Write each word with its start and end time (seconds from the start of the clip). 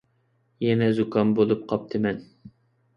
يەنە 0.67 0.89
زۇكام 1.01 1.37
بولۇپ 1.41 1.63
قاپتىمەن. 1.73 2.29